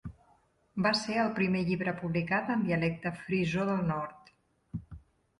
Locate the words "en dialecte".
2.53-3.11